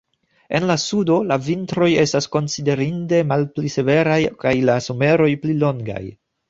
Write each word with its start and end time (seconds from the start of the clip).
En 0.59 0.63
la 0.69 0.77
sudo 0.83 1.17
la 1.31 1.37
vintroj 1.49 1.91
estas 2.05 2.29
konsiderinde 2.37 3.23
malpli 3.35 3.75
severaj 3.77 4.21
kaj 4.45 4.59
la 4.71 4.83
someroj 4.89 5.35
pli 5.47 5.61
longaj. 5.67 6.05